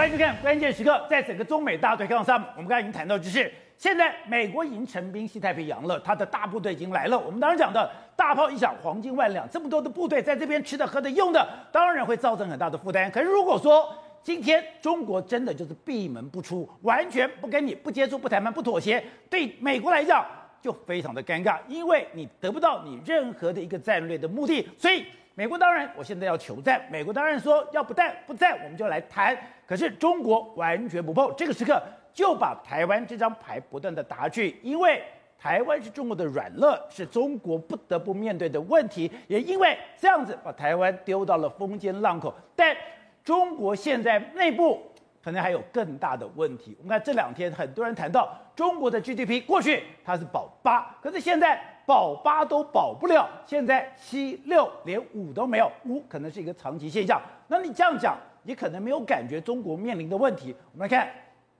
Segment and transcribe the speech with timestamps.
[0.00, 0.90] 欢迎收看《关键时刻》。
[1.10, 7.18] 在整个中美大对抗上，我们刚才已经谈到，就是现在美国已经成兵西太平洋了，他的大部队已经来了。
[7.18, 13.10] 我们当时讲的大炮一响，黄金万两，这么多的部队在这边吃的、喝的、用的，当然会造成很大的负担。
[13.10, 20.24] 可是如果说今天中国真的就是闭门不出，完全不跟你不接触、不谈判、不妥协，对美国来讲
[20.62, 25.04] 就非常的尴尬，因为你得不到你任何的一个战略的目的，所以。
[25.36, 26.82] 美国当然，我现在要求战。
[26.90, 29.34] 美国当然说要不战不战，我们就来谈。
[29.70, 31.80] 可是中国完全不碰，这个时刻
[32.12, 35.00] 就把台湾这张牌不断的打去，因为
[35.38, 39.08] 台湾是中国的软肋，是中国不得不面对的问题。
[39.28, 42.34] 也因为这样子，把台湾丢到了风尖浪口。
[42.56, 42.76] 但
[43.22, 44.82] 中国现在内部
[45.22, 46.76] 可能还有更大的问题。
[46.80, 51.62] 我们看这两天很多人谈到中国的 GDP，过去它是保八，可是现在。
[51.86, 57.20] 保八都保不了，现在七六连五都没有，五可能是一个长期现象。
[57.48, 60.54] 那你这样讲，你可能没有感觉中国面临的问题。
[60.72, 61.10] 我们来看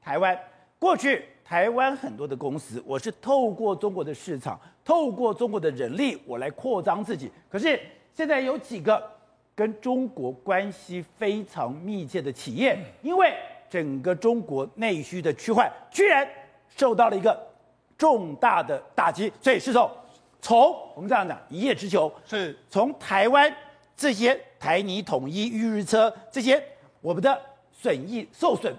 [0.01, 0.39] 台湾，
[0.79, 7.31] 过去台湾很多的公司，我是透过中国的市场，透过中国的人力，我来扩张自己。
[7.49, 7.81] 可是
[8.15, 9.03] 现在有几个
[9.55, 13.35] 跟中国关系非常密切的企业，因为
[13.69, 16.29] 整个中国内需的趋缓，居然
[16.77, 17.39] 受到了一个
[17.99, 19.33] 重大的打击。
[19.41, 19.91] 所以是从。
[20.43, 23.55] 从我们这样讲，一叶知秋是从台湾
[24.01, 26.65] 这些台泥统一、预日车这些
[27.03, 27.39] 我们的
[27.71, 28.75] 损益受损，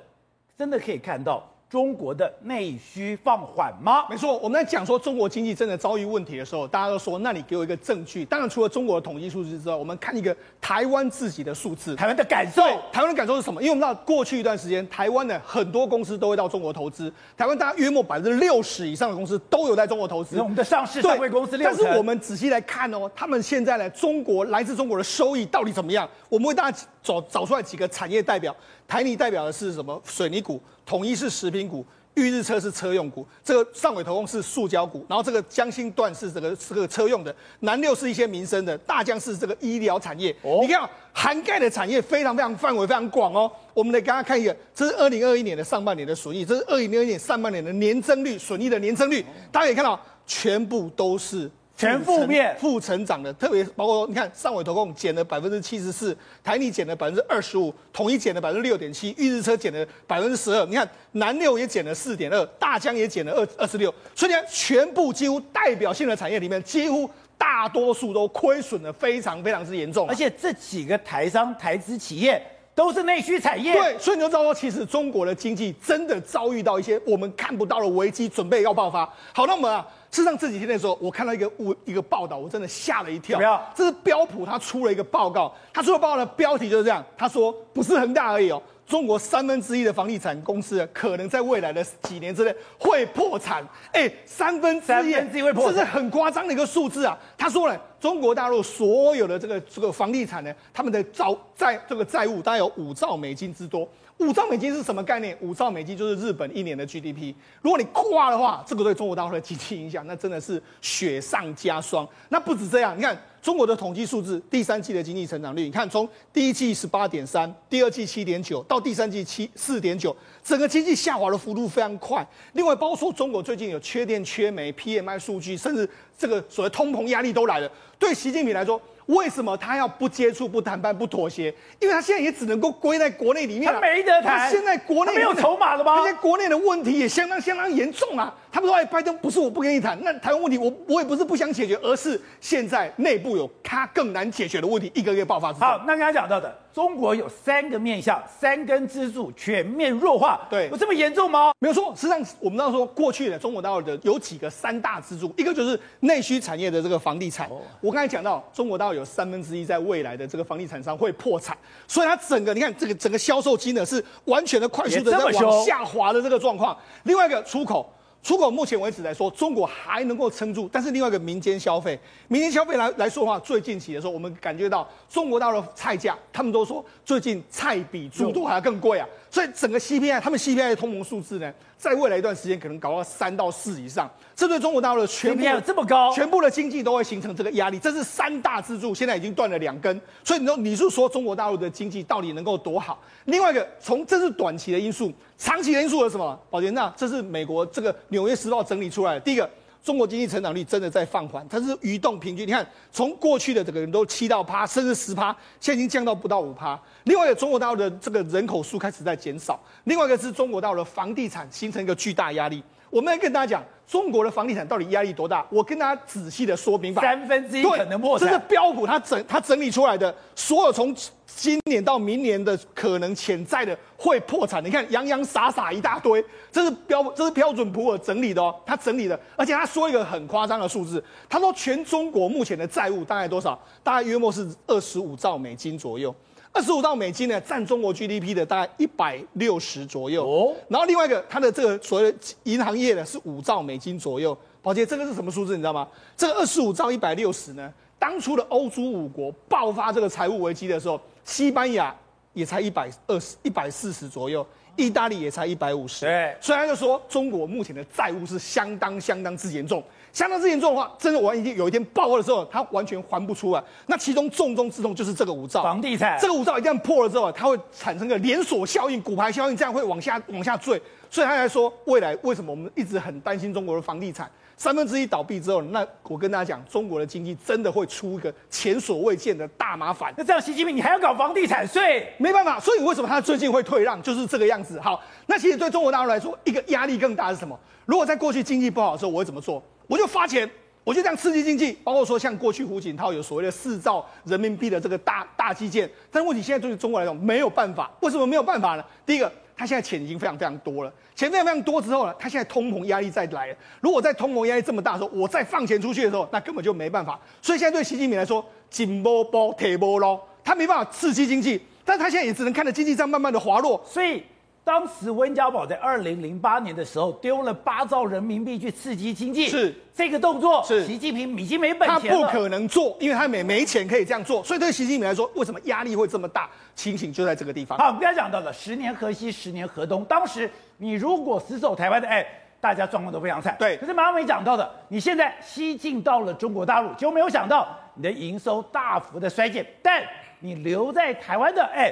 [0.58, 1.48] 真的可以看到。
[1.72, 4.04] 中国的内需放缓吗？
[4.10, 8.26] 没错，我们在讲说中国经济真的遭遇问题的时候，大家都说，那你给我一个证据。
[8.26, 12.62] 当然，除了中国的统计数字之外，我们看一个台湾自己的数字，台湾的感受。
[12.92, 13.62] 台湾的感受是什么？
[13.62, 17.10] 因为我们知道过去一段时间，台湾的很多公司都会到中国投资。
[17.38, 20.38] 台湾大概约莫百分之六十以上的公司都有在中国投资。
[20.42, 21.58] 我们的上市上柜公司。
[21.58, 26.06] 但是我们仔细来看哦，他们现在呢，中国来自中国的收益到底怎么样？
[26.28, 28.56] 我们为大家找找出来几个产业代表。
[28.88, 30.02] 台泥代表的是什么？
[30.06, 30.62] 水泥股。
[30.86, 31.86] 统一是食品股。
[32.16, 40.36] 裕日车是车用股，这个上尾投控是塑胶股，然后这个江心段是这个这个车用的，南六是一些民生的，大江是这个医疗产业。
[40.42, 43.50] 哦，你看涵盖的产业非常非常范围非常广哦。
[43.74, 51.50] 我们来刚刚看一个，这是二零二一年的上半年的损益，这是二零二一年上半年的年增率，损益的年增率，大家可以看到全部都是。
[51.81, 72.40] 全负面负成长的，特别包括你看上尾投控减了百分之七十四，台泥减了百分之二十五，统一减了百分之六点七，裕日车减了百分之十二，你看南六也减了四点二，大江也减了二二十六，所以你看全部几乎代表性的产业里面，几乎大多数都亏损的非常非常之严重，而且这几个台商台资企业
[72.75, 79.03] 都是内需产业，对，所以你就知道说，其实中国的经济真的遭遇到一些我们看不到的危机，准备要爆发。
[79.34, 79.88] 好，那我们啊。
[80.12, 81.50] 事实上，这几天的时候，我看到一个
[81.86, 83.40] 一个报道，我真的吓了一跳。
[83.74, 93.66] 这是标普，他出了一个报告，他出的报告的标题就是这样，他说不是恒大而已哦，中国三分之一的房地产公司可能在未来的几年之内会破产。
[93.94, 97.18] 哎，三分之一，会破产，这是很夸张的一个数字啊。
[97.38, 103.88] 他说了，中国大陆所有的这个这个房地产呢，他们的债债这个债务大概有五兆美金之多。
[104.18, 105.36] 五兆美金是什么概念？
[105.42, 107.34] 五兆美金就是日本一年的 GDP。
[107.62, 112.08] 如果你挂的话，这个对中国大陆的经济影响，那真的是雪上加霜。
[112.30, 122.26] 那不止这样，你看中国的统计数字，第三季的经济成长率，你看从第一季十八点三，第二季七点九，到第三季七四点九，整个经济下滑的幅度非常快。
[122.54, 127.72] 另外，包括说中国最近有缺电、缺煤、PMI 数据，甚至这个所谓通膨压力都来了。
[127.98, 128.80] 对习近平来说。
[129.07, 131.53] 为什么他要不接触、不谈判、不妥协？
[131.79, 134.50] 因为他现在也只能够归在国内里面，他没得谈。
[134.50, 136.01] 现在国内没有筹码了吗？
[136.01, 138.34] 而且国内的问题也相当相当严重啊。
[138.51, 151.53] 他们说：“哎，拜登不是我不跟你谈，那台湾问题我我也不是不想解决，而是现在内部有他更难解决的问题，一个月爆发。”好，那刚才讲到的，中国有三个面向，三根支柱全面弱化，对，有这么严重吗？
[151.59, 151.94] 没有错。
[151.95, 157.47] 实际上，我们知道说，过去的中国大陆的有几个三大支柱，一个就是内需产业的这个房地产。
[157.47, 161.57] 哦、我刚才讲到，中国大陆有三分之一在未来的这个房地产商会破产，
[161.88, 166.77] 所以它整个你看这个整个销售金额是完全的快速的在往下滑的这个状况。
[167.04, 167.89] 另外一个出口。
[168.23, 193.01] 出口目前为止来说，中国还能够撑住，但是另外一个民间消费，民间消费来来说的话，最近起的时候，我们感觉到中国大陆菜价，他们都说最近菜比猪都还要更贵啊，所以整个 CPI，他们 CPI 的通膨数字呢，在未来一段时间可能搞到三到四以上，这对中国大陆的全部这么高，全部的经济都会形成这个压力，这是三大支柱，现在已经断了两根，所以你说你是说中国大陆的经济到底能够多好？
[193.25, 196.38] 另外一个，从这是短期的因素，长期的因素是什么？
[196.50, 199.19] 宝杰，那这是美国这个《纽约时报》整理出来的。
[199.22, 199.50] 第一个，
[199.83, 202.48] 中国经济成长率真的在放缓，它是移动平均。
[202.48, 206.80] 你看，从过去的这个人都七到八，甚至十趴，现在已经降到不到五趴。
[207.06, 209.60] 另外一个，中国大陆的这个人口数开始在减少。
[209.86, 212.63] 另外一个是中国大陆的房地产形成一个巨大压力。
[212.92, 215.45] 我们来跟大家讲，中国的房地产到底压力多大？
[215.50, 217.01] 我跟大家仔细的说明吧。
[217.01, 218.28] 三分之一可能破产。
[218.28, 220.94] 这是标普它整它整理出来的，所有从
[221.25, 224.63] 今年到明年的可能潜在的会破产。
[224.65, 233.59] 你看洋洋洒洒一大堆，这是标这是标准普尔整理的哦，他整理的，而且他说一个很夸张的数字，他说全中国目前的债务大概多少？
[233.83, 236.13] 大概约莫是二十五兆美金左右。
[236.53, 240.27] 二十五兆美金呢，占中国 GDP 的大概一百六十左右。
[240.27, 244.38] 哦，然后另外一个，它的这个所谓的银行业呢，是五兆美金左右。
[244.62, 245.54] 宝杰，这个是什么数字？
[245.56, 245.88] 你知道吗？
[246.18, 251.95] 这个二十五兆一百六十呢，当初的欧洲五国爆发这个财务危机的时候，西班牙
[252.33, 254.45] 也才一百二十、一百四十左右，
[254.75, 256.06] 意大利也才一百五十。
[256.06, 259.83] 对，所以他就说，中国目前的债务是相当相当之严重。
[260.13, 263.63] 相当之严重的话，真的我已经有一天爆发的时候，他完全还不出来。
[263.88, 270.81] 那其中重中之重就是这个五兆房地产，这个五兆一旦破了之后，它会产生个连锁效应、骨牌效应，这样会往下往下坠。
[271.10, 280.13] 所以他才说，未来为什么我们一直很担心中国的房地产三分之一倒闭之后，那我跟大家讲，中国的经济真的会出一个前所未见的大麻烦。
[280.18, 282.13] 那这样，习近平你还要搞房地产税？
[282.18, 282.59] 没办法。
[282.59, 284.80] 所以为什么他最近会退让，就是这个样子。
[284.80, 287.59] 好，那其实对中国大陆来说，一个压力更大是什么？
[287.86, 289.63] 如果在过去经济不好的时候，我会怎么做？
[289.88, 290.50] 我就发钱。
[290.83, 298.83] 我就这样刺激经济，包括说像过去胡锦涛有所谓的四兆人民币的这个大大基建，但是问题现在对于中国来讲没有办法，为什么没有办法呢？
[299.06, 299.31] 第一个，
[299.62, 307.19] 他现在钱已经非常非常多了，钱非常非常多之后呢，他现在通膨压力再来了，如果在通膨压力这么大的时候，我再放钱出去的时候，那根本就没办法。
[307.44, 314.24] 所以现在对习近平来说，紧摸包铁摸喽，他没办法刺激经济，但他现在也只能看着经济这样慢慢的滑落，所以。
[314.63, 326.48] 当时温家宝在二零零八年的时候丢了八兆人民币去刺激经济，是这个动作，是习近平已经没本钱了，他不可能做，因为他没没钱可以这样做，所以对习近平来说，为什么压力会这么大？
[326.75, 327.75] 情形就在这个地方。
[327.80, 330.06] 好，我们刚才讲到了十年河西，十年河东。
[330.06, 332.24] 当时你如果死守台湾的，哎，
[332.60, 333.56] 大家状况都非常惨。
[333.57, 340.04] 对，可是马上没讲到的，你现在西进到了中国大陆，就没有想到你的营收大幅的衰减，但
[340.40, 341.92] 你留在台湾的，哎。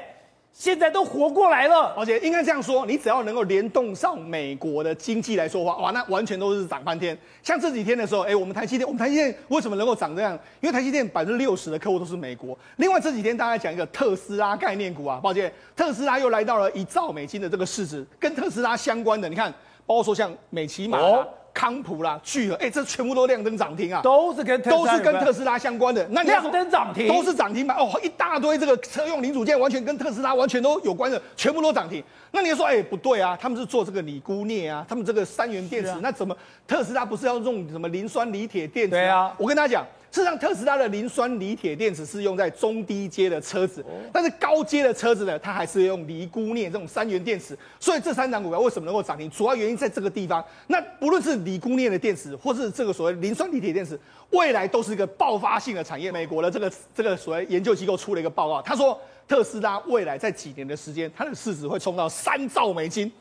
[0.59, 7.17] 现在都活过来了，而且应该这样说，你只要能够联动上美国的经济来说话，哇，那完全都是涨翻天。
[7.41, 10.37] 像这几天的时候，哎，我们台积电，我们台积电为什么能够涨这样？
[10.59, 12.59] 因为台积电百分之六十的客户都是美国。
[12.75, 19.49] 另外这几天大家讲一个特斯拉概念股啊，抱歉，特斯拉又来到了一兆美金的这个市值，跟特斯拉相关的，你看，
[19.85, 20.97] 包括说像美琪玛。
[20.97, 26.07] 哦康普啦，聚合，哎、欸，这全部都亮灯涨停啊，都是跟都是跟特斯拉相关的。
[26.09, 32.03] 那亮灯涨停，都是涨停板哦，一大堆这个车用零组件，完全跟特斯拉完全都有关的，全部都涨停。
[32.31, 36.35] 那你说，哎、欸，不对啊，他们是做这个锂钴镍啊，他们这个三元电池，啊、那怎么
[36.67, 38.91] 特斯拉不是要用什么磷酸锂铁电池？
[38.91, 39.85] 对啊，我跟大家讲。
[40.11, 47.55] 事实上，特斯拉的磷酸锂铁电池是用在中低阶的车子，但是高阶的车子呢，它还是用锂钴镍这种三元电池。
[47.79, 49.29] 所以这三档股票为什么能够涨停？
[49.29, 50.43] 主要原因在这个地方。
[50.67, 53.99] 那不论是锂钴镍的电池，或是这个所谓磷酸锂铁电池，
[54.31, 56.11] 未来都是一个爆发性的产业。
[56.11, 63.11] 美国的这个这个所谓研究机构出了一个报告，他说特斯拉未来在几年的时间，它的市值会冲到三兆美金。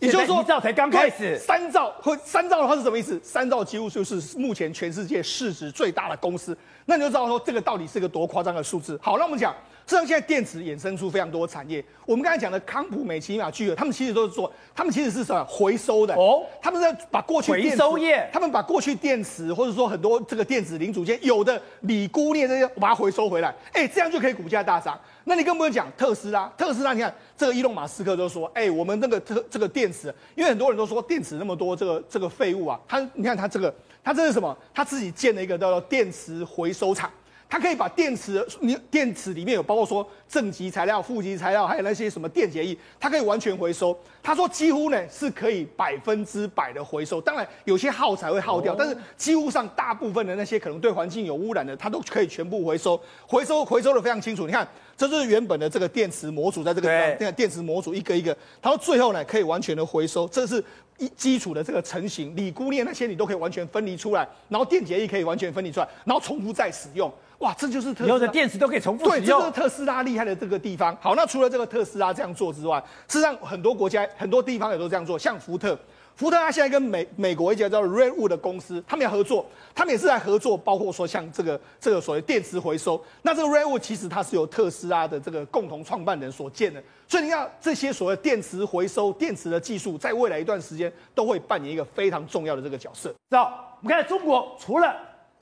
[0.00, 3.18] 也就是说，一兆才刚开始，三兆和三兆的话是什么意思？
[3.22, 6.56] 三兆几乎就是目前全世界市值最大的公司。
[6.90, 8.98] 那你就知道说，这个到底是个多夸张的数字。
[9.02, 9.52] 好，那我们讲，
[9.86, 11.84] 实际上现在电池衍生出非常多产业。
[12.06, 16.46] 我们刚才讲的康普、美奇玛、聚合，他们其实都是做，他们其实是什么回收的哦。
[16.62, 24.98] 他们在把过去回收业，他们把过去电池或者说很多这个电子零组件有的锂鈷镍这些，把它回收回来，哎，这样就可以股价大涨。
[25.24, 33.74] 那你更不用讲特斯拉，特斯拉你看这个伊隆马斯克都说，哎，我们那个特这个电池，因为很多人都说电池那么多这个这个废物啊，他你看他这个。
[34.08, 34.56] 他这是什么？
[34.72, 37.10] 他自己建了一个叫做电池回收厂，
[37.46, 43.94] 他可以把电池，你电池里面有包括说正极材料、负极材料，还有那些什么电解液，它可以完全回收。
[44.22, 52.98] 他说几乎呢是可以百分之百的回收，当然有些耗材会耗掉，但是几乎上大部分的那些可能对环境有污染的，它都可以全部回收。
[53.26, 54.66] 回收回收的非常清楚，你看，
[54.98, 60.62] 这就是原本的这个电池模组在这个地方，对，电池模组一个一个，然后最后呢可以完全的回收，这是。
[60.98, 68.08] 一基础的这个成型，锂钴镍那些你都可以完全分离出来，然后电解液可以完全分离出来，然后重复再使用，哇，这就是特斯拉。
[68.08, 69.20] 有的电池都可以重复使用。
[69.20, 70.98] 对，这是特斯拉厉害的这个地方。
[71.00, 75.78] 好，那除了这个特斯拉这样做之外，事实上很多国家、很多地方也都这样做，像福特，
[76.18, 83.00] 福特他现在跟美美国一家叫 Redwood 的公司，他们要合作，他们也是在合作，包括说像这个这个所谓电池回收。
[83.22, 93.10] 那这个 Redwood 其实它是由特斯拉的这个共同创办人所建的，所以你看这些所谓电池回收、电池的技术，在未来一段时间都会扮演一个非常重要的这个角色。
[93.10, 93.78] 知道？
[93.80, 94.96] 我们看中国除了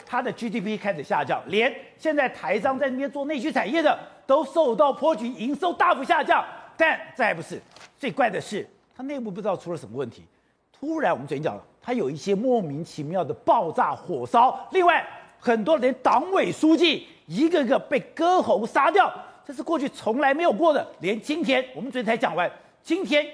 [0.04, 6.44] 它的 GDP 开始下降，连现在台商在那边做内需产业的都受到波及，营收大幅下降。
[6.76, 7.58] 但再不是
[7.98, 10.22] 最怪的是，它内部不知道出了什么问题。
[10.78, 14.58] 突然，我们昨天讲了，它有一些莫名其妙的爆炸火烧。
[14.72, 15.06] 另外，
[15.38, 19.10] 很多连党委书记一个个被割喉杀掉，
[19.46, 20.86] 这是过去从来没有过的。
[21.00, 22.50] 连今天我们昨天才讲完，
[22.82, 23.26] 今天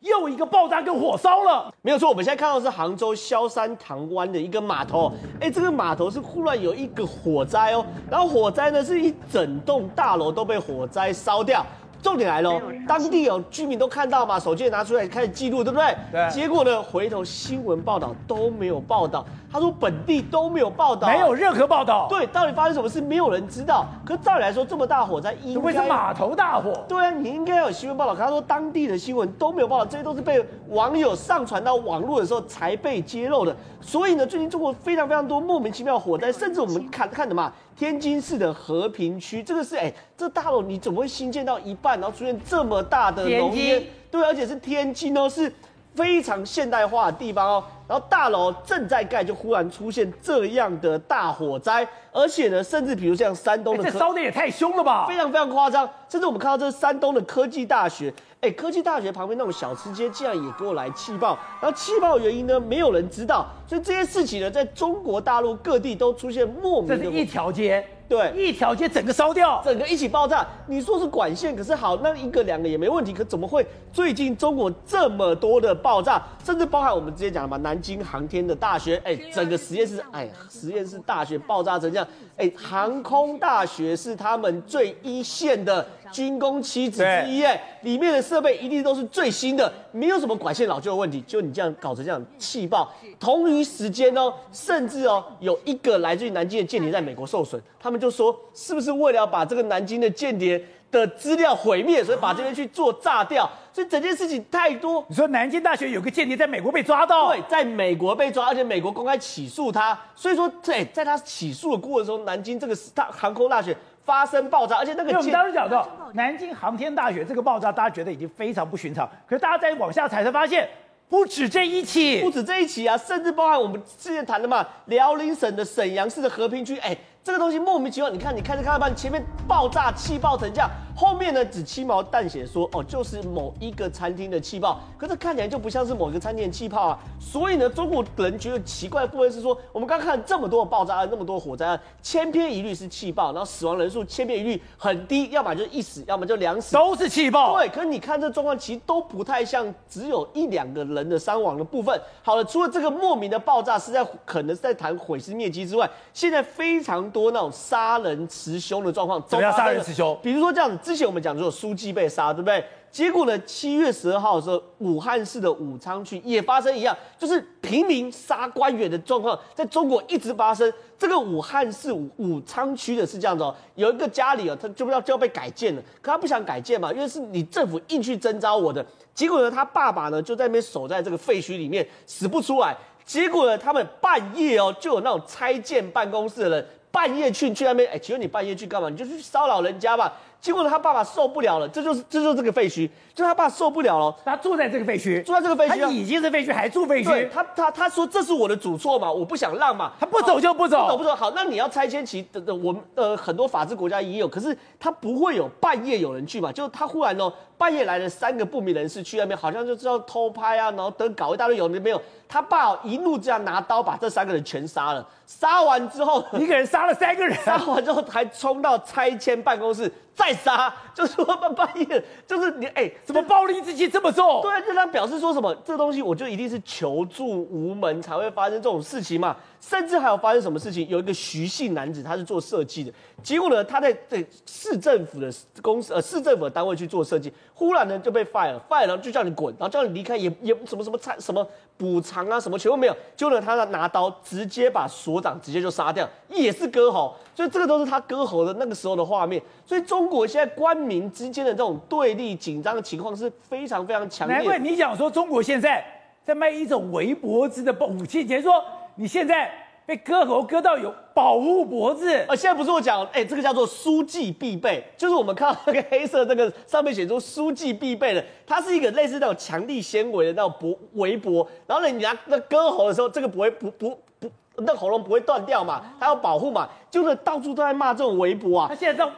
[0.00, 1.72] 又一个爆炸跟火烧了。
[1.80, 5.10] 没有错，我们现在看到是杭州萧山塘湾的一个码头。
[5.40, 11.64] 哎，这个码头是忽然有一个火灾哦，然后火灾呢是一整栋大楼都被火灾烧掉。
[12.02, 15.96] 重点来了，当地有居民都看到嘛，手机也拿出来开始记录，对不对？
[16.10, 16.28] 对。
[16.30, 19.24] 结果呢，回头新闻报道都没有报道。
[19.50, 22.06] 他说本地都没有报道，没有任何报道。
[22.08, 23.86] 对，到底发生什么事，没有人知道。
[24.04, 26.72] 可照理来说，这么大火灾，应该是码头大火。
[26.88, 28.14] 对啊，你应该要有新闻报道。
[28.14, 33.54] 可他说当地的新闻都没有报道，这些都是被网友上传到网络的时候才被揭露的。
[33.80, 43.82] 所以呢，最近中国非常非常多莫名其妙的火灾，甚至我们看看的嘛，天津市的和平区，这个是哎，这大楼你怎么会新建到一半，然后出现这么大的浓烟？
[44.10, 45.52] 对，而且是天津哦，是。
[45.94, 55.86] 非常现代化的地方哦，然后大楼正在盖，就忽然出现这样的大火灾，而且呢，甚至比如像山东的，这烧的也太凶了吧，非常非常夸张。
[56.08, 67.86] 甚至我们看到这是山东的科技大学，哎，科技大学旁边那种小吃街竟然也给我来气爆，然后气爆的原因呢，没有人知道，所以这些事情呢，在中国大陆各地都出现莫名的，这是一条街。
[68.08, 70.46] 对，一条街整个烧掉，整个一起爆炸。
[70.66, 73.12] 你说是管线，可是好，那一个两个也没问题。
[73.12, 82.06] 可怎么会最近中国这么多的爆炸，甚至包含我们之前讲的嘛，南京航天的大学，哎，整个实验室，哎，实验室大学爆炸成这样，
[82.36, 85.86] 哎，航空大学是他们最一线的。
[86.12, 91.20] 军工七子之一，哎，里面的设备一定都是最新的，没有什么管线老旧的问题。
[91.26, 103.48] 就你这样搞成这样气爆，同一时间哦，甚至哦，有一个来自于南京的间谍在美国受损，他们就说是不是为了要把这个南京的间谍的资料毁灭，所以把这边去做炸掉？
[103.72, 105.02] 所以整件事情太多。
[105.08, 113.74] 你说南京大学有个间谍在美国被抓到，对，在美国被抓，而且美国公开起诉他，所以说在在他起诉的过程中，南京这个大航空大学。
[114.04, 119.08] 发生爆炸，而且那个我们当时讲到南京航天大学这个爆炸，大家觉得已经非常不寻常。
[119.26, 120.68] 可是大家再往下踩才发现，
[121.08, 126.96] 不止这一起，不止这一起啊，甚至包含我们之前谈的嘛，辽宁省的沈阳市的和平区，哎。
[127.24, 136.98] 这个东西莫名其妙，你看，你看着看到半前面爆炸气爆成这样，后面呢只轻描淡写说哦，就是某一个餐厅的气爆，可是看起来就不像是某一个餐厅的气泡啊。
[137.20, 147.56] 所以呢，中国人觉得奇怪的部分是说，我们刚看这么多的爆炸案，那么多火灾案，千篇一律是气爆，然后死亡人数千篇一律很低，要么就一死，要么就两死，都是气爆。
[147.56, 151.96] 对，可是你看这状况，其实都不太像只有一两个人的伤亡的部分。
[152.24, 157.11] 好了，除了这个莫名的爆炸是在可能是在谈毁尸灭迹之外，现在非常。
[157.12, 160.18] 多那种杀人持凶的状况，怎么样杀人持凶？
[160.22, 162.64] 比如说这样子，之前我们讲说书记被杀，对不对？
[162.90, 170.70] 结果呢，七月十二号的时候，武汉市的武昌区也发生一样，就是平民杀官员的状况，在中国一直发生。
[170.98, 178.84] 这个武汉市武武昌区的是这样子哦，有一个家里哦，他就要就要被改建了，可他不想改建嘛，因为是你政府硬去征召我的。
[179.14, 182.76] 结果呢，他爸爸呢就在那边守在这个废墟里面，死不出来。
[183.06, 186.66] 结果呢，他们半夜哦，就有那种拆建办公室的人。
[186.92, 188.88] 半夜去去那边，哎，请问你半夜去干嘛？
[188.88, 190.12] 你就去骚扰人家吧。
[190.42, 197.30] 结果，他爸爸受不了了，这就是这就是这个废墟，就他爸受不了了，他住在这个废墟，住在这个废墟，他已经是废墟，还住废墟。
[197.30, 201.14] 他他他说这是我的主错嘛，我不想让嘛，他不走就不走，不走不走。
[201.14, 207.32] 好，那你要拆迁其的的，我们呃很多法治国家也有，可是他不会有半夜有人去嘛，就他忽然哦
[207.62, 212.02] 半夜来了三个不明人士去那边，好像就知道偷拍啊，然后等搞一大堆有的没有。
[212.28, 224.42] 他爸一怒这样拿刀把这三个人全杀了，杀完之后 一个人杀了三个人，杀完之后还冲到拆迁办公室再杀，就是说半半夜就是你哎，怎么暴力之气这么重？
[224.42, 229.36] 对，就他表示说什么这东西我就一定是求助无门才会发生这种事情嘛。
[229.64, 230.86] 甚至还有发生什么事情？
[230.88, 232.92] 有一个徐姓男子，他是做设计的，
[233.22, 249.40] 结果呢，他在对市政府的公司呃市政府的单位去做设计，忽然呢就被 fire fire 了，就叫你滚，然后叫你离开，也也什么什么差什么补偿啊什么全部没有，结果呢他拿刀直接把所长直接就杀掉，也是割喉，所以这个都是他割喉的那个时候的画面。
[249.64, 254.38] 所以中国现在官民之间的这种对立紧张的情况是非常非常强烈。
[254.38, 255.84] 难怪你讲说中国现在。
[256.24, 258.64] 在卖一种围脖子的武器，也就是说
[258.96, 259.50] 你现在
[259.84, 262.14] 被割喉割到有保护脖子。
[262.28, 278.68] 啊，现在不是我讲，哎，这个叫做书记必备，就是我们看到那个黑色这个上面写出书记必备的，它是一个类似那种强力纤维的那种脖围脖，然后呢，你拿那割喉的时候，这个不会不不不，那喉咙不会断掉嘛，它要保护嘛，就是到处都在骂这种围脖啊。
[278.68, 279.10] 他现在这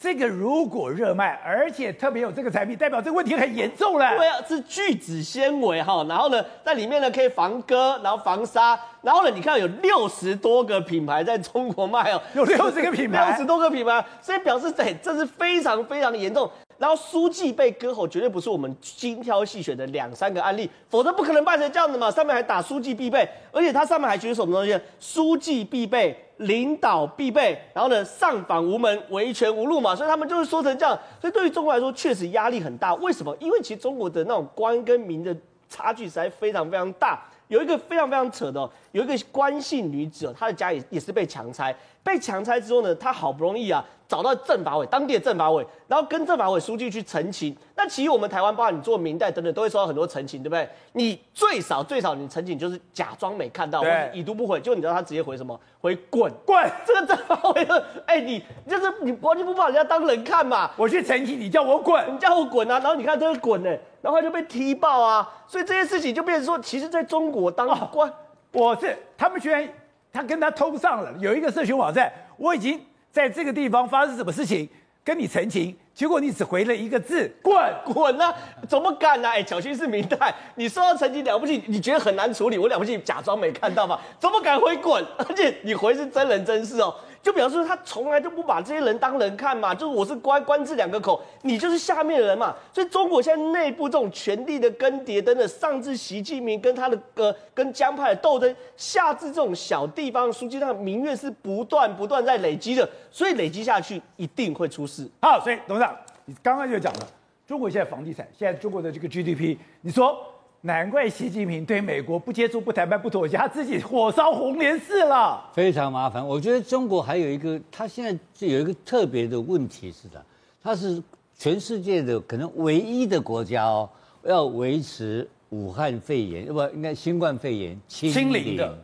[0.00, 4.16] 这个如果热卖，而且特别有这个产品，代表这个问题很严重了。
[4.16, 16.48] 对啊，是聚酯纤维哈，然后呢，在里面呢可以防割，然后防沙，然后呢，你看有六十多个品牌在中国卖哦，有六十个品牌，六十多个品牌，所以表示对这是非常非常的严重。
[16.78, 22.10] 然后书记被割喉绝对不是我们精挑细选的两三个案例，否则不可能办成这样的嘛。
[22.10, 24.80] 上面还打书记必备，而且它上面还写什么东西？
[24.98, 26.24] 书记必备。
[26.38, 30.96] 领导必备，然后呢，上访无门，维权无路嘛，所以他们就是说成这样。
[31.20, 32.94] 所以对于中国来说，确实压力很大。
[32.94, 33.36] 为什么？
[33.40, 35.36] 因为其实中国的那种官跟民的
[35.68, 37.20] 差距实在非常非常大。
[37.48, 41.74] 有一个非常非常扯的，有一个官姓女子，她的家也也是被强拆。
[42.04, 47.54] 被强拆之后呢，她好不容易啊找到政法委当地的政法委，然后跟政法委书记去澄清。
[47.76, 50.66] 那其实我们台湾，包括你做明代等等，都会收到很多澄清，对不对？
[50.94, 54.58] 你最少最少你澄清就是假装没看到，或者已读不回。
[54.60, 55.60] 就你知道他直接回什么？
[55.82, 56.70] 回滚滚！
[56.86, 60.70] 这个政法委的，哎，你就是你完全不把人家当人看嘛？
[60.78, 62.78] 我去澄清，你叫我滚，你叫我滚啊！
[62.78, 63.68] 然后你看这个滚呢，
[64.00, 65.30] 然后他就被踢爆啊！
[65.46, 68.14] 所以这些事情就变成说，其实在中国当官，哦、
[68.52, 69.68] 我是他们居然。
[70.10, 74.68] 他跟他通上了，有一个社群网站，我已经在这个地方发生什么事情，
[75.04, 78.34] 跟你澄清，结果你只回了一个字，滚滚啊，
[78.68, 79.32] 怎么敢呢、啊？
[79.32, 83.98] 哎，小心是明代，你说到澄清了不起，你觉得很难处理，我了不起，假装没看到吗？
[84.18, 85.04] 怎么敢回滚？
[85.16, 86.94] 而且你回是真人真事哦。
[87.22, 92.54] 就表示他从来就不把这些人当人看嘛，就是我是官官字两个口，你就是下面的人嘛。
[92.72, 105.08] 所以中国现在内部这种权力的更迭，等等，上至习近平跟他的呃跟江派的斗争，下至这种小地方书记，那民怨是不断不断在累积的，所以累积下去一定会出事。
[105.20, 107.08] 好，所以董事长，你刚刚就讲了，
[107.46, 110.16] 中国现在房地产，现在中国的这个 GDP，你说。
[110.62, 116.26] 难怪习近平对美国不接触、不谈判、不妥协，他自己火烧红莲寺了，非常麻烦。
[116.26, 120.20] 我觉得中国还有一个，他现在就有一个特别的问题是的，
[120.60, 121.00] 他是
[121.36, 123.88] 全世界的可能唯一的国家哦，
[124.24, 128.76] 要维持武汉肺炎，不应该新冠肺炎清零的。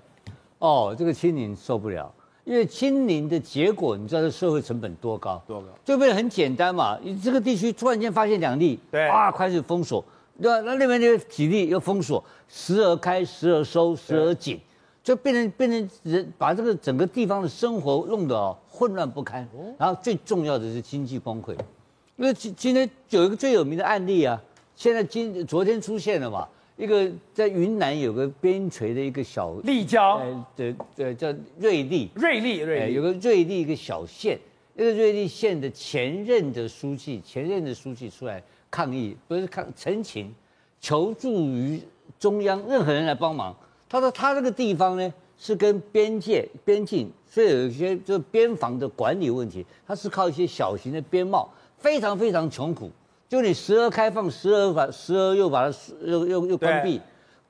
[0.60, 2.10] 哦，这个清零受不了，
[2.44, 5.42] 因为清零的结果，你知道这社会成本多高？
[5.44, 5.66] 多高？
[5.84, 10.02] 就变得很简单嘛，你这个地区突然间发现两例，对，啊，开始封锁。
[10.42, 10.60] 对吧？
[10.62, 14.60] 那那边就几例又封锁，时而开，时而收，时而紧，
[15.02, 19.48] 就变成变成人把这个整个地方的生活弄得哦混乱不堪。
[19.78, 21.52] 然后最重要的是经济崩溃，
[22.16, 24.42] 因为今今天有一个最有名的案例啊，
[24.74, 34.36] 现在今昨天出现了嘛，一个在云南有个边陲的一个小丽江，对对叫瑞丽，瑞丽瑞丽，有个瑞丽一个小县，
[34.74, 38.42] 那个瑞丽县的前任的书记，前任的书记出来。
[38.74, 40.34] 抗议不是抗陈情，
[40.80, 41.80] 求助于
[42.18, 43.54] 中央任何人来帮忙。
[43.88, 49.64] 他说他这个地方呢是跟边界边境，所以有一些就是边防的管理问题。
[49.86, 52.90] 他是靠一些小型的边贸，非常非常穷苦。
[53.28, 57.00] 就你时而开放，时而把时而又把它又又又关闭，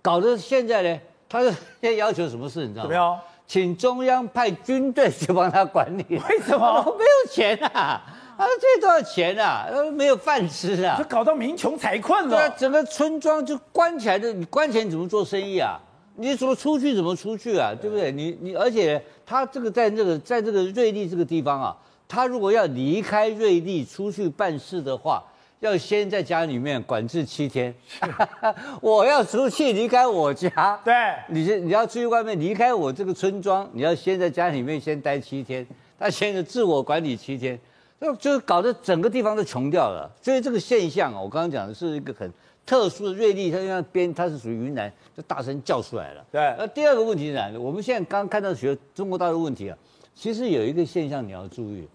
[0.02, 1.48] 搞得现在呢，他是
[1.80, 3.20] 现在要求什么事你知道吗？
[3.46, 6.04] 请中央派军队去帮他管理。
[6.10, 6.82] 为什么？
[6.98, 8.02] 没有钱啊。
[8.37, 9.66] 啊，这多少钱啊？
[9.70, 12.37] 呃，没有饭吃啊，就搞到民穷财困了。
[12.37, 15.81] 对啊，整个村庄就关起来的，你关起来你怎么做生意啊？
[16.16, 17.73] 你怎么出去怎么出去啊？
[17.81, 18.11] 对不对？
[18.12, 21.77] 你你，而且他这个在这个在这个瑞丽这个地方啊，
[22.09, 25.23] 他如果要离开瑞丽出去办事的话，
[25.61, 27.75] 要先在家里面管制七天。
[28.81, 30.94] 我要出去离开我家，对，
[31.29, 35.66] 你你要出去外面离开我这个村庄，你要先在家里面先待七天，
[35.99, 37.59] 他先是自我管理七天。
[38.04, 42.30] 就就是搞得整个地方都穷掉了，所以这个现象啊，我刚刚讲的是一个很
[42.66, 46.22] 特殊的瑞丽，它像边，它是属于云南，就大声叫出来了。
[46.30, 46.54] 对。
[46.58, 47.50] 那第二个问题是哪？
[47.58, 49.78] 我们现在刚刚看到学中国大陆问题啊，
[50.14, 51.88] 其实有一个现象你要注意，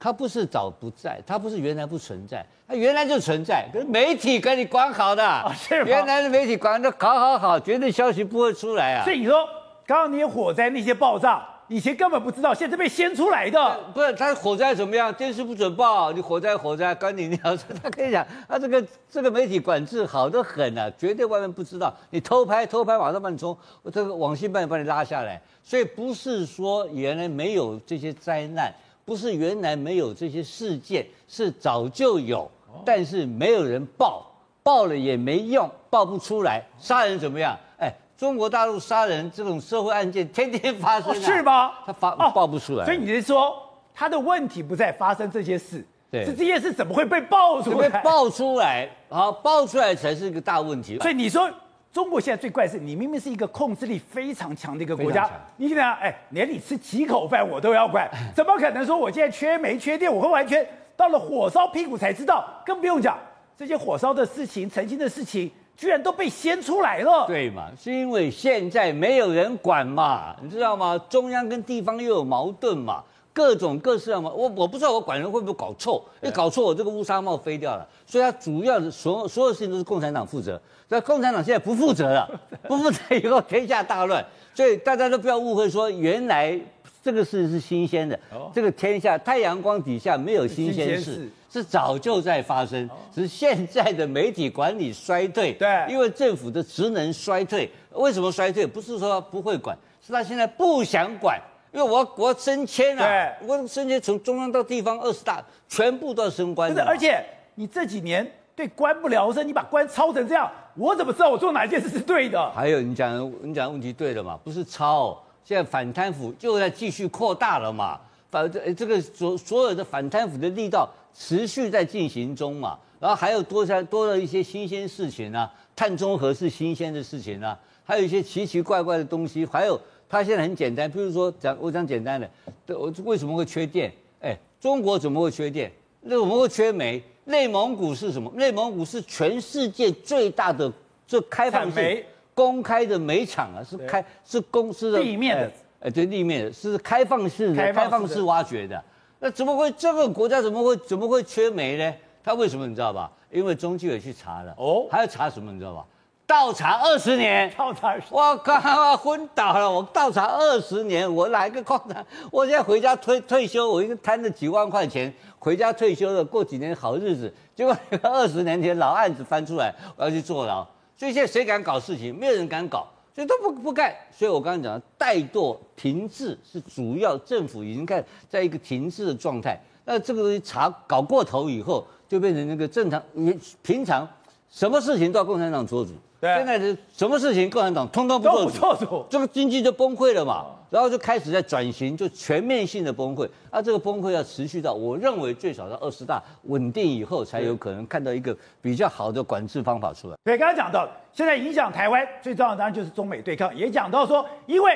[0.00, 5.86] 它不是早不在，它不是原来不存在，它原来就存在，可是媒体给你管好的，哦、是吗？
[5.86, 9.04] 原来的媒体管的好好好，绝对消息不会出来啊。
[9.04, 9.48] 所以你说，
[9.86, 11.48] 刚刚那些火灾那些爆炸。
[11.68, 13.80] 以前根本不知道，现在被掀出来的。
[13.94, 15.12] 不是他火灾怎么样？
[15.14, 17.64] 电视不准报，你火灾火灾，关你鸟事。
[17.82, 21.94] 他跟你讲，他这个这个媒体管制好的很啊，绝对外面不知道。
[22.10, 23.56] 你偷拍偷拍，马上把你从
[23.92, 25.40] 这个网信办把你拉下来。
[25.62, 28.72] 所以不是说原来没有这些灾难，
[29.04, 32.50] 不是原来没有这些事件，是早就有，
[32.84, 34.28] 但是没有人报。
[34.64, 37.58] 报了也没用，报不出来，杀人怎么样？
[37.80, 37.92] 哎，
[38.22, 41.72] 中国大陆杀人这种社会案件天天发生，啊哦，是吗？
[41.84, 43.52] 他发报不出来，所以你是说
[43.92, 47.88] 他的问题不在发生这些事，对，是这些事怎么会被爆出来？
[47.88, 50.96] 被爆出来，好，爆出来才是一个大问题。
[51.00, 51.50] 所以你说。
[51.92, 62.48] 中国现在最怪是，你明明是一个控制力非常强的一个国家，你想想，哎，连你吃几口饭我都要管， 怎么可能说我现在缺煤缺电，我会完全到了火烧屁股才知道？
[62.64, 63.18] 更不用讲
[63.58, 67.26] 这些火烧的事情、曾经的事情，居然都被掀出来了。
[67.26, 67.66] 对嘛？
[67.76, 70.96] 是因为现在没有人管嘛，你知道吗？
[71.08, 74.30] 中央跟地方又有矛盾嘛，各种各式嘛。
[74.30, 77.84] 我我不知道我管人会不会搞错，一搞错我这个乌纱帽飞掉了。
[78.06, 80.60] 所以他主要的所有所有事情都是共产党负责。
[80.86, 82.30] 那共产党现在不负责了，
[82.68, 86.56] 不负责以后天下大乱，所以大家都不要误会说原来
[87.02, 88.18] 这个事是新鲜的，
[88.54, 98.64] 这个天下太阳光底下没有新鲜事，是早就在发生，只是现在的媒体管理衰退，对，因为政府的职能衰退，为什么衰退？
[98.64, 101.40] 不是说不会管，是他现在不想管，
[101.72, 107.24] 因为我要我升迁啊，我升迁从中央到地方二十大全部都要升官的，而且
[107.56, 108.30] 你这几年。
[108.54, 112.50] 对官不聊生，你把官操成这样，我怎么知道我做哪一件事是对的？
[112.50, 114.38] 还有你讲你讲的问题对了嘛？
[114.44, 118.00] 不是操，现在反贪腐就在继续扩大了嘛？
[118.30, 122.78] 反这这个所所有的反贪腐的力道持续在进行中嘛？
[122.98, 129.44] 然后还有多加多了一些新鲜事情啊，碳中和是新鲜的事情啊，还有一些奇奇怪怪的东西。
[129.44, 129.78] 还有
[130.08, 132.30] 它现在很简单，比如说讲我讲简单的，
[132.68, 133.92] 我为什么会缺电？
[134.20, 135.70] 哎，中国怎么会缺电？
[136.00, 137.02] 那怎么会缺煤？
[137.24, 138.32] 内蒙古是什么？
[138.34, 140.72] 内蒙古是全世界最大的
[141.06, 148.82] 这开放性公开的煤厂啊，是开是公司的地面的，哎，对，地面的是开放式的开放式挖掘的。
[149.18, 151.94] 那怎么会这个国家怎么会怎么会缺煤呢？
[152.24, 153.10] 他为什么你知道吧？
[153.30, 155.84] 因为中纪委去查了哦，还要查什么你知道吧？
[156.24, 159.70] 倒查二十年，倒查，我靠，昏倒了！
[159.70, 162.06] 我倒查二十年，我哪一个矿产？
[162.30, 167.30] 我现在回家退退休，我一个贪着几万块钱回家退休了，过几年好日子。
[167.54, 170.66] 结果 二十年前老案子翻出来，我要去坐牢。
[170.96, 172.16] 所以现在谁敢搞事情？
[172.16, 173.94] 没有人敢搞，所以都不不干。
[174.16, 179.60] 所以我刚刚讲的怠惰停滞是主要，政府已经开始在一个停滞的状态。
[179.84, 184.08] 那这个东西查搞过头以后，就变成那个正常，你平常
[184.48, 185.90] 什么事情都要共产党做主。
[186.20, 193.28] 对现在是什么事情，共产党通通不做主，做主这个经济就崩溃了嘛，然后就开始在转型，就全面性的崩溃。
[193.50, 200.16] 啊，这个崩溃要持续到我认为最少到二十大稳定以后，才有可能看到一个比较好的管制方法出来。
[200.24, 204.74] 对，刚刚讲到，现在影响台湾最重要的当然就是中美对抗，也讲到说，因为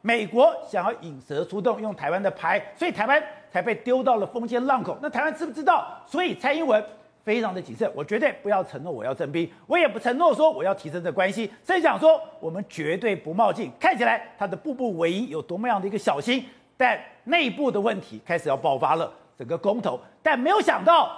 [0.00, 4.96] 美国想要引蛇出洞，用台湾的牌，所以台湾才被丢到了风尖浪口。
[5.02, 6.00] 那台湾知不知道？
[6.06, 6.80] 所以蔡英文。
[7.24, 13.70] 非常的谨慎，我绝对不要承诺我要征兵，我也不承诺说我要提升这关系，甚至讲说我们绝对不冒进。
[13.78, 16.44] 看起来他的步步为营有多么样的一个小心，
[16.76, 21.16] 但内部的问题开始要爆发了，整个公投，但没有想到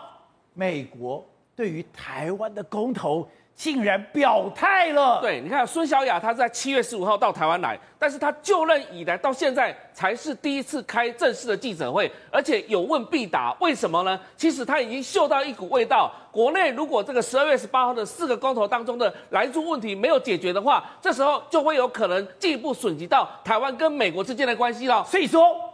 [0.52, 1.24] 美国
[1.56, 3.26] 对于台湾的公投。
[3.54, 5.20] 竟然表态了。
[5.20, 13.56] 对，你看孙小雅，她在七月十五号到台湾来，但是她就任以来到现在才是第一次开正式的记者会，而且有问必答。
[13.60, 14.18] 为什么呢？
[14.36, 16.10] 其实她已经嗅到一股味道。
[16.32, 25.04] 国内如果这个十二月十八号的四个公投当中的莱猪问题没有解决的话，这时候就会有可能进一步损及到台湾跟美国之间的关系了。
[25.04, 25.73] 所以说。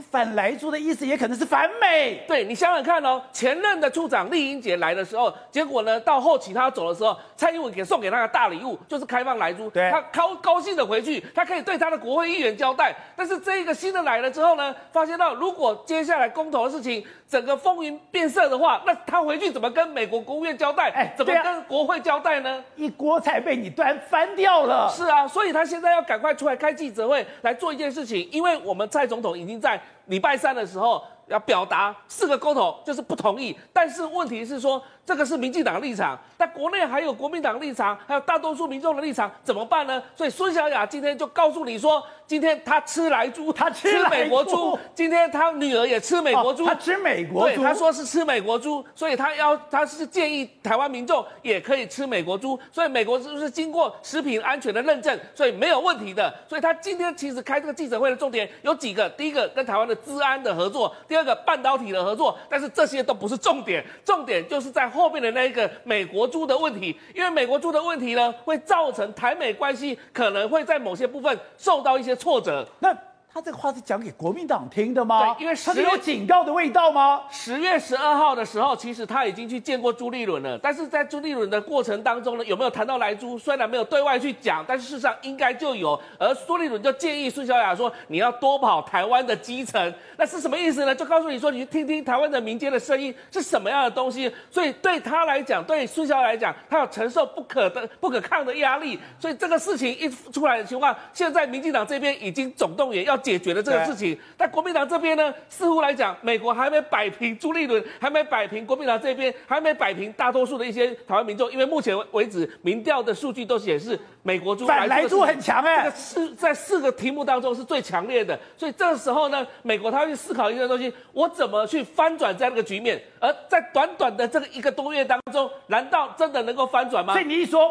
[0.00, 2.22] 反莱猪的意思也可能是反美。
[2.26, 12.94] 对，你想想看哦，前任的处长丽英杰来的时候，结果呢，到后期他走的时候，蔡英文给送给他的大礼物就是开放莱猪，对，他高高兴的回去，他可以对他的国会议员交代。
[13.16, 20.90] 但是这一个新的来了之后呢，发现到如果接下来公投的事情整个风云变色的话，那他回去怎么跟美国国务院交代？
[20.94, 22.64] 哎，怎么跟国会交代呢？
[22.76, 24.88] 一锅菜被你端翻掉了。
[24.90, 29.78] 是啊，所以他现在要赶快出来开记者会来做一件事情，因为我们蔡总统已经在。
[30.08, 33.54] 礼拜三的时候要表达四个公投，就是不同意。
[33.74, 40.02] 但是问题是说，这个是民进党的立场，但国内还有国民党立场，还有大多数民众的立场，怎么办呢？
[40.14, 44.78] 所以孙小雅今天就告诉你说，今天他吃来猪， 他吃，吃美国猪。
[44.94, 47.56] 今天他女儿也吃美国猪，他吃美国猪。
[47.56, 52.60] 对，他说是吃美国猪，所以他要他是建议台湾民众也可以吃美国猪。
[52.70, 56.30] 所以美国猪是经过食品安全的认证，所以没有问题的。
[56.46, 72.66] 所以他今天其实开这个记者会的重点有几个，第一个跟台湾的治安的合作，第二个半导体的合作，但是这些都不是重点，重点就是在后面的那一个美国猪的问题，因为美国猪的问题呢，会造成台美关系可能会在某些部分受到一些挫折。
[72.80, 72.92] 那
[73.32, 75.34] 他这个话是讲给国民党听的吗？
[75.34, 77.22] 对，因为他是有警告的味道吗？
[77.30, 83.38] 十月十二号的时候，其实他已经去见过朱立伦了，但是在朱立伦的过程当中呢，有没有谈到莱猪？
[83.38, 86.00] 虽然没有对外去讲，但是事实上应该就有。
[86.18, 90.94] 而朱立伦就建议孙小雅说：“你要多跑台湾的基层。”那是什么意思呢？
[90.94, 94.32] 就告诉你说，你去听听台湾的民间的声音是什么样的东西。
[94.50, 98.98] 所以对他来讲，对孙小雅来讲，他要承受不可的、不可抗的压力。
[99.20, 103.17] 所以这个事情一出来的情况，现在民进党这边已经总动员要。
[103.18, 127.12] 解决了这个事情，但国民党这边呢，似乎来讲，美国还没摆平朱立伦，还没摆平国民党这边，还没摆平大多数的一些台湾民众，因为目前为止，民调的数据都显示美国猪反莱猪很强哎，这个四在四个题目当中是最强烈的，所以这个时候呢，美国他会去思考一个东西，我怎么去翻转这样的个局面，而在短短的这个一个多月当中，难道真的能够翻转吗？
[127.12, 127.70] 所以你一说，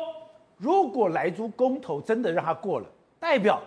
[0.57, 2.85] 如果莱猪公投真的让他过了，
[3.19, 3.61] 代表。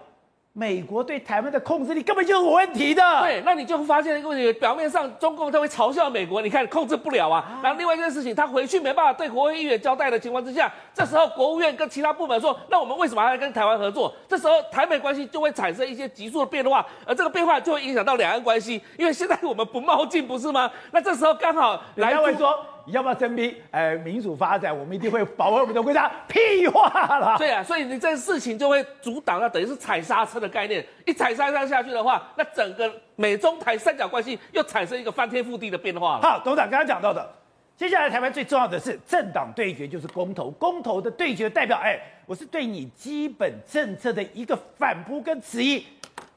[0.52, 3.02] 美国对台湾的控制力根本就是有问题的。
[3.20, 7.60] 对，那你就发现一个问题，表面上中共他会嘲笑美国，你看控制不了啊。
[7.62, 14.12] 然后另外一件事情，他回去没办法对国会议员交代的情况之下，这时候国务院跟其他部门说，那我们为什么还要跟台湾合作？
[14.28, 20.68] 这时候台美关系就会产生一些急速的变化，而这个变化就会影响到两岸关系，因为现在我们不冒进，不是吗？
[20.90, 22.58] 那这时候刚好来会说。
[22.86, 23.54] 你要不要征兵？
[23.70, 26.10] 呃，民主发展，我们一定会保卫我们的国家。
[26.28, 26.88] 屁话
[27.18, 27.36] 了。
[27.38, 30.84] 对啊，所以你这个事情就会阻挡，那等于是踩刹车的概念。
[31.06, 36.22] 一踩刹车下去的话，那整个美中台三角关系又产生一个翻天覆地的变化了。
[36.22, 37.28] 好，董事长刚刚讲到的，
[37.76, 40.50] 接下来台湾最重要的是政党对决，就是公投。
[40.52, 45.84] 公投的对决代表，哎，我是对你基本政策的一个反扑跟质疑。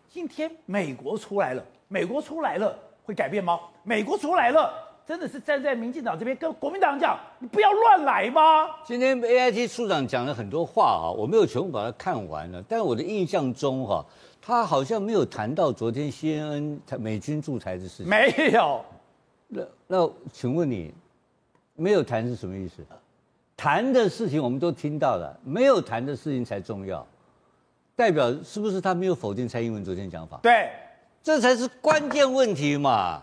[0.10, 3.60] 今天美国出来了，美国出来了会改变吗？
[3.84, 4.72] 美国出来了。
[5.06, 8.68] 真的是站在民进党这边跟国民党讲，你不要乱来吗？
[8.86, 14.06] 今天 AIT 处长讲了很多话啊，我没有全部把它看完了，但是我的印象中哈，
[14.42, 18.08] 他好像没有谈到昨天 CNN 美军驻台的事情。
[18.08, 18.82] 没有。
[19.50, 20.94] 那那请问你，
[21.76, 22.78] 没有谈是什么意思？
[23.58, 27.06] 谈的事情我们都听到了，没有谈的事情才重要，
[27.94, 30.40] 代表是不是他没有否定蔡英文昨天讲法？
[30.42, 30.72] 对，
[31.22, 33.22] 这才是关键问题嘛。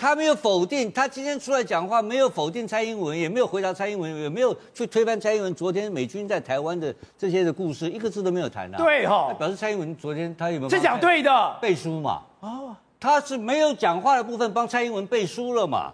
[0.00, 8.82] 他没有否定，他今天出来讲话没有否定蔡英文，也没有回答蔡英文，也没有去推翻蔡英文昨天美军在台湾的这些的故事，一个字都没有谈的、啊。
[8.82, 10.70] 对哈、哦，表示蔡英文昨天他有没有？
[10.70, 12.22] 是讲对的，背书嘛。
[12.40, 15.92] 哦，他是没有讲话的部分帮蔡英文背书了嘛。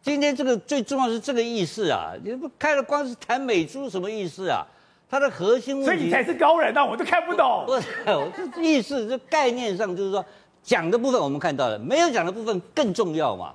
[0.00, 4.64] 今天这个最重要是这个意思啊，你不开了光是谈美猪什么意思啊？
[5.10, 7.64] 他的核心问题，所以你才是高人啊，我都看不懂。
[7.66, 10.24] 不是，我这意思这概念上就是说。
[10.68, 13.54] 讲的部分我们看到了，没有讲的部分更重要嘛？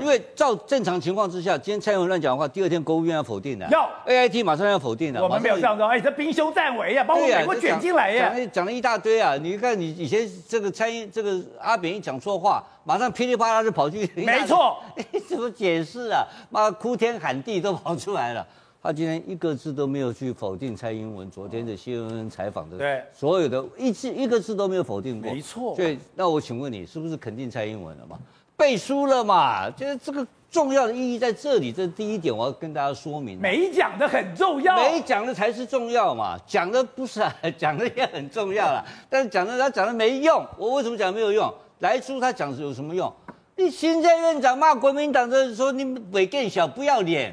[0.00, 5.20] 因为照正常情况之下，今天蔡英文乱讲的话，第二天国务院要否定的，要 AIT 马上要否定的。
[5.20, 9.34] 我们没有这样说，哎，这兵凶战危呀，把我们美国卷进来呀，讲讲了一大堆啊！
[9.36, 14.76] 你看你以前这个蔡英这个阿扁一讲错话，马上噼里啪啦就跑去，没错，
[15.28, 16.24] 怎么解释啊？
[16.48, 18.46] 妈哭天喊地都跑出来了。
[18.82, 25.76] 他今天一个字都没有去否定蔡英文昨天的 CNN 采访的，对，所有的一字一个字都没有否定过，没错。
[25.76, 28.18] 所以那我请问你，是不是肯定蔡英文了嘛？
[28.56, 29.70] 背书了嘛？
[29.70, 33.40] 就是这个重要的意义在这里，这是第一点，我要跟大家说明。
[33.40, 36.36] 没讲的很重要，没讲的才是重要嘛。
[36.44, 38.84] 讲的不是啊， 讲的也很重要啦。
[39.08, 41.52] 但是讲的他讲的没用，我为什么讲没有用？
[41.78, 43.12] 来书他讲的有什么用？
[43.54, 47.32] 你行政院长骂国民党的时候，你尾更小，不要脸。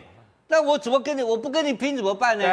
[0.52, 1.22] 那我怎么跟你？
[1.22, 2.44] 我不跟你拼怎么办呢？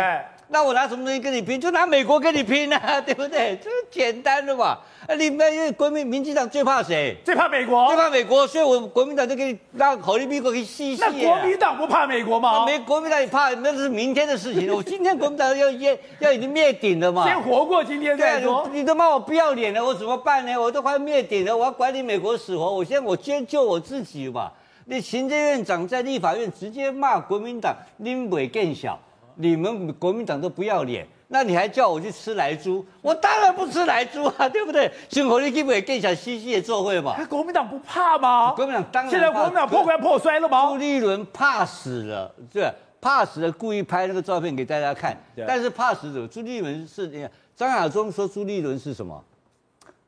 [0.49, 1.59] 那我拿什么东西跟你拼？
[1.59, 3.59] 就拿美国跟你拼啊， 对不对？
[3.61, 4.79] 这简单的嘛。
[5.09, 7.17] 啊，你们因为国民民进党最怕谁？
[7.25, 7.89] 最怕美国。
[7.89, 11.01] 最怕美国，所以我国民党就给你让口令美国给吸吸。
[11.01, 12.67] 那国民党不怕美国吗？
[12.67, 14.71] 没，国民党也怕，那是明天的事情。
[14.77, 17.25] 我今天国民党要要要已经灭顶了嘛。
[17.25, 18.69] 先活过今天再说。
[18.71, 20.57] 对，你都骂我不要脸了，我怎么办呢？
[20.57, 24.53] 我都快灭顶了，我要管你美国死活，我现在我先救我自己嘛。
[24.89, 28.97] 你行政院长在立法院直接骂国民党，拎尾更小，
[29.35, 32.87] 你们国民党都不要脸，那你还叫我去吃来猪？
[33.03, 34.89] 我当然不吃来猪啊， 对不对？
[35.09, 37.17] 辛苦你拎尾更小，嘻嘻的做会嘛？
[37.25, 38.53] 国民党不怕吗？
[38.53, 40.69] 国民党当然现在国民党破罐破摔了吗？
[40.69, 45.21] 朱立伦怕死了，对，怕死了，故意拍那个照片给大家看。
[45.49, 49.21] 但是怕死者朱立伦是，张亚中说朱立伦是什么？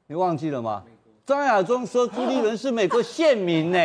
[0.06, 0.84] 你忘记了吗？
[1.26, 3.78] 张亚中说朱立伦是美国县民呢。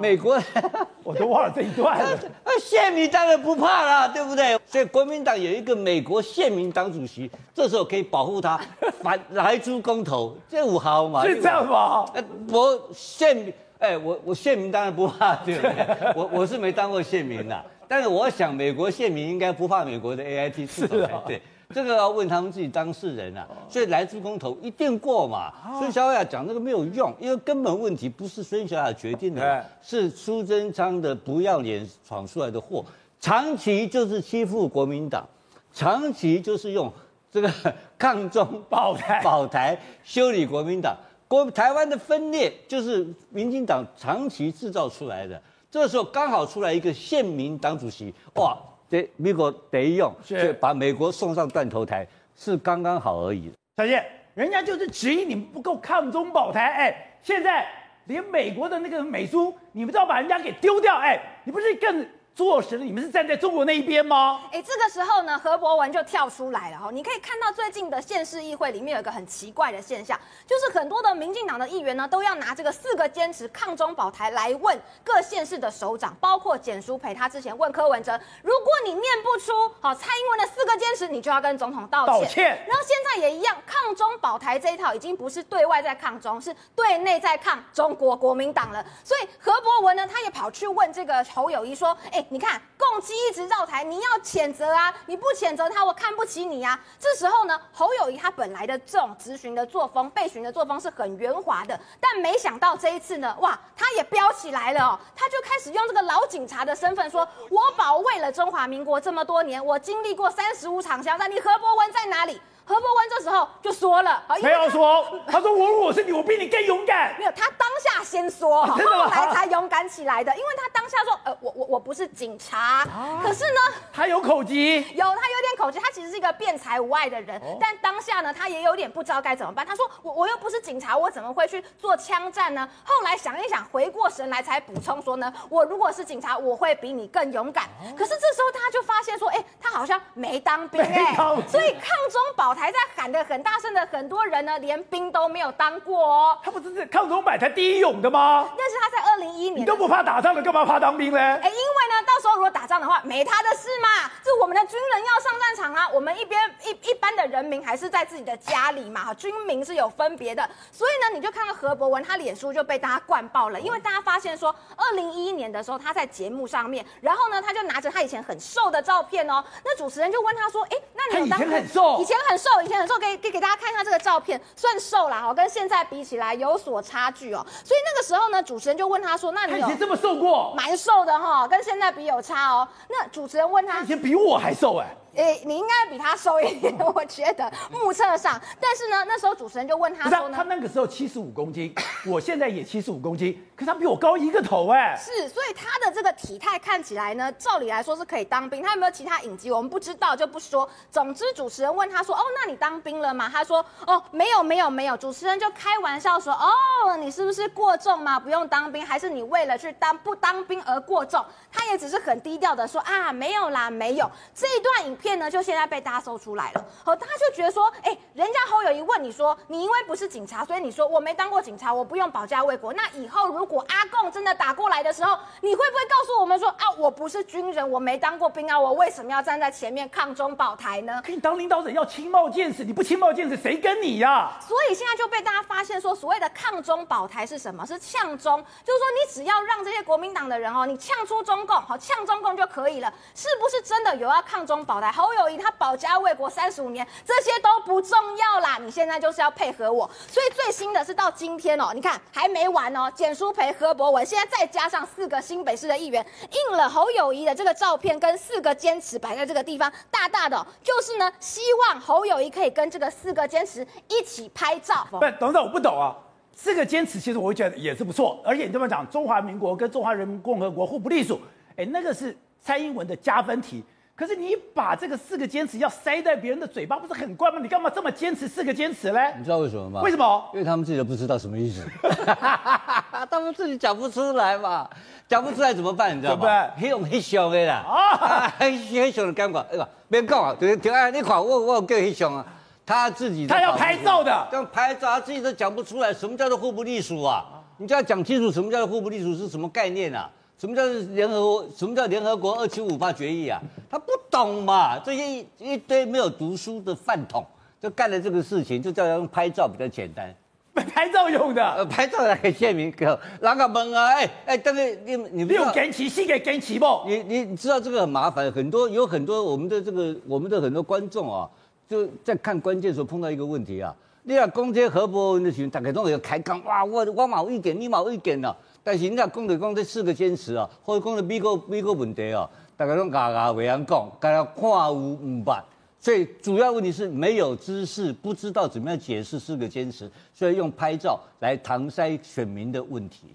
[0.00, 0.42] 美国，
[1.04, 2.18] 我都忘了这一段了。
[2.58, 4.58] 宪民当然不怕了，对不对？
[4.66, 8.58] 所以国民党有一个美国县民党主席，这时候可以保护他
[9.02, 11.24] 反来猪公投，这五号嘛？
[11.24, 12.04] 是这样吗？
[12.50, 15.86] 我县民，哎，我我县民当然不怕，对不对？
[16.16, 17.62] 我我是没当过县民呐。
[17.86, 21.42] 但是我想美国县民应该不怕美国的 AIT 出头才对。
[21.74, 25.52] 这个要问他们自己当事人啊，所以来自公投一定过嘛。
[25.78, 32.84] 孙小雅讲这个没有用，因为根本问题不是孙小雅决定的，是苏贞昌的不要脸闯出来的祸，
[33.20, 35.24] 长期就是欺负国民党，
[35.72, 36.92] 长期就是用
[37.30, 37.48] 这个
[37.96, 40.96] 抗中保台保台修理国民党，
[41.28, 45.40] 国台湾的分裂就是民进党长期制造出来的。
[45.70, 48.58] 这个时候刚好出来一个县民党主席，哇！
[48.90, 53.52] 这美国得用，就把美国送上断头台，是刚刚好而已。
[53.76, 57.66] 小叶，人家就是质疑你们不够抗中保台，哎，现在
[58.06, 62.06] 连美国的那个美苏，你们都要把人家给丢掉，哎，你不是更？
[62.34, 64.40] 做实了，你们是站在中国那一边吗？
[64.50, 66.90] 哎，这个时候呢，何博文就跳出来了哈。
[66.90, 82.14] 你可以看到最近的县市议会里面有一个很奇怪的现象，就是很多的民进党的议员呢，都要拿这个四个坚持抗中保台来问各县市的首长，包括简书培，他之前问柯文哲，如果你念不出好蔡英文的四个坚持，你就要跟总统道歉。
[82.14, 82.44] 道歉。
[82.66, 88.82] 然后现在也一样，抗中保台这一套已经不是对外在抗中，是对内在抗中国国民党了。
[89.04, 92.19] 所以何博文呢，他也跑去问这个侯友谊说，哎。
[92.28, 94.94] 你看，共机一直绕台，你要谴责啊！
[95.06, 96.78] 你不谴责他，我看不起你啊！
[96.98, 104.98] 这时候呢，侯友谊他本来的这种质询的作风、备询的作风是很圆滑的，但没想到这一次呢，哇，他也飙起来了哦！
[105.16, 117.16] 他就开始用这个老警察的身份说：“我保卫了中华民国这么多年，我经历过三十五场枪战，你何博文在哪里？”何伯文这时候就说了，没有说，他说我如果是你，我比你更勇敢。
[117.18, 120.32] 没有，他当下先说，后来才勇敢起来的。
[120.36, 122.86] 因为他当下说，呃，我我我不是警察，
[123.24, 123.60] 可是呢，
[123.92, 129.66] 他有口疾，有他有点口疾，他其实是一个辩才无碍的人，但当下呢，他也有点不知道该怎么办。
[129.66, 132.68] 他说，我我又不是警察，我怎么会去做枪战呢？
[132.84, 137.64] 后来想一想，回过神来才补充说呢，我如果是警察，我会比你更勇敢。
[137.98, 141.16] 可是这时候他就发现说，哎，他好像没当兵哎，
[141.48, 142.70] 所以抗中保台。
[142.70, 146.38] 还在喊的很大声的很多人呢，连兵都没有当过哦。
[146.44, 148.50] 他不是是抗中保台第一勇的吗？
[148.56, 151.18] 但是他在二零一一年，你都不怕打仗了，干嘛怕当兵呢？
[151.18, 154.10] 哎，因为呢，到时候如果打仗的话，没他的事嘛。
[154.22, 159.06] 是我们的军人要上战场啊，我们一边一一般的人民还是在自己的家里嘛。
[159.06, 160.46] 哈，军民是有分别的。
[160.70, 169.42] 所以呢，你就看到何博文他脸书就被大家灌爆了，因为大家发现说，二零一一年的时候他在节目上面，然后呢，他就拿着他以前很瘦的照片哦。
[169.64, 172.49] 那主持人就问他说，哎，那你以前很瘦，以前很瘦。
[172.62, 177.44] 以前很瘦，给给给大家看一下这个照片，算瘦啦哈，跟现在比起来有所差距哦。
[177.64, 180.54] 所以那个时候呢，主持人就问他说：“那你以前这么瘦过？
[180.56, 188.40] 蛮瘦的哈，跟现在比有差哦。”那主持人问他：“以前比我还瘦哎。”诶，你应该比他瘦一点， 我觉得目测上。
[188.60, 191.74] 但是呢，那时候主持人就问他说呢，他那个时候七十五公斤，
[192.06, 194.96] 我现在也七十五公斤，可是他比我高一个头哎。
[194.96, 198.62] 是，所以他的这个体态看起来呢，照理来说是可以当兵。
[198.62, 200.68] 他有没有其他隐疾，我们不知道就不说。
[200.90, 208.18] 总之，主持人问他说：“哦，那你当兵了吗？”他说：“哦，没有，没有，没有。”主持人就开玩笑说：“哦，你是不是过重吗？
[208.18, 215.80] 不用当兵，还是你为了去当不当兵而过重？”他也只是很低调的说：“啊，没有啦，没有。”这一段影片呢，就现在被。
[215.80, 222.70] 大家搜出来了，好，大家就觉得说，哎，人家侯友一问你说，你因为不是警察，所以你说我没当过警察，我不用保家卫国。
[222.74, 231.00] 那以后如果阿贡真的打过来的时候，你会不会告诉我们说，啊，我不是军人，我没当过兵啊，我为什么要站在前面抗中保台呢？
[231.02, 234.38] 可你当领导者要轻冒见识，你不轻冒见识，谁跟你呀、啊？
[234.46, 237.66] 所以现在就被大家发现说，所谓的抗中保台是什么？
[237.66, 244.89] 是呛中，就是说你只要让这些国民党的人哦，你呛出中共，好呛中共就可以了，是不是真的有要抗中保台？
[244.92, 245.76] 侯友宜他保。
[245.80, 248.58] 家卫国三十五年，这些都不重要啦。
[248.60, 252.92] 你现在就是要配合我，所以最新的是到今天哦，你看还没完哦。
[252.94, 264.86] 简舒培、何博文，现在再加上四个新北市的议员，印了侯友宜的这个照片，跟四个坚持摆在这个地方，大大的、就是呢，希望侯友宜可以跟这个四个坚持一起拍照。
[264.90, 265.96] 不，等等，我不懂啊。
[266.34, 271.18] 四个坚持其实我会觉得也是不错，而且你这么讲，中华民国跟中华人民共和国互不隶属，
[271.56, 273.64] 哎，那个是蔡英文的加分题。
[274.00, 277.38] 可是你把这个四个坚持要塞在别人的嘴巴，不是很怪吗？
[277.38, 279.12] 你干嘛这么坚持四个坚持嘞？
[279.18, 279.82] 你知道为什么吗？
[279.82, 280.24] 为什么？
[280.32, 281.62] 因为他们自己都不知道什么意思，
[283.10, 284.66] 他们自己讲不出来嘛，
[285.06, 285.94] 讲不出来怎么办？
[285.94, 286.48] 你知道吗？
[286.56, 292.24] 黑熊黑熊的啦，啊，黑黑熊的感觉，哎呀，别讲啊，对对啊，你看我我叫黑熊啊，
[292.64, 297.26] 他自己他要拍照的，要拍照，他自己都讲不出来，什么叫做互不隶属啊？
[297.58, 300.10] 你就要讲清楚，什么叫做互不隶属是什么概念啊？
[300.40, 301.46] 什么叫联合？
[301.54, 303.38] 什么叫联合国二七五八决议啊？
[303.70, 304.78] 他不懂嘛？
[304.78, 307.22] 这些一,一堆没有读书的饭桶，
[307.60, 310.14] 就干了这个事情，就叫他用拍照比较简单。
[310.54, 313.88] 拍照用的，呃，拍照来给县民可，哪个门啊？
[313.88, 316.66] 哎哎，但是你你六根起，四个根旗不？
[316.86, 321.28] 你你你知道这个很麻烦，很多有很多我们的这个我们的很多观众啊，
[321.68, 323.76] 就在看关键的时候碰到一个问题啊。
[324.04, 328.34] 你要攻击何伯文的群，大家都有开杠，哇，我我冇意见，你冇意见了。
[328.62, 335.42] 但是人家讲的讲这四个坚持啊，或者讲的美国美国问题啊，大家都牙牙未晓讲，大家看无唔办。
[335.78, 343.14] 所以主要问题是没有知识，不知道怎么样解释四个坚持，所以用拍照来搪塞选民的问题。